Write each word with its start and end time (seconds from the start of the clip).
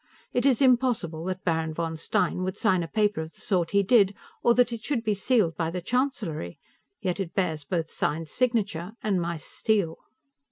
It 0.33 0.47
is 0.47 0.63
impossible 0.63 1.25
that 1.25 1.43
Baron 1.43 1.75
von 1.75 1.95
Stein 1.95 2.43
should 2.43 2.57
sign 2.57 2.81
a 2.81 2.87
paper 2.87 3.21
of 3.21 3.35
the 3.35 3.39
sort 3.39 3.69
he 3.69 3.83
did, 3.83 4.15
or 4.41 4.55
that 4.55 4.73
it 4.73 4.83
should 4.83 5.03
be 5.03 5.13
sealed 5.13 5.55
by 5.55 5.69
the 5.69 5.79
Chancellery 5.79 6.57
yet 7.03 7.19
it 7.19 7.35
bears 7.35 7.63
both 7.63 7.87
Stein's 7.87 8.31
signature 8.31 8.93
and 9.03 9.21
my 9.21 9.37
seal. 9.37 9.99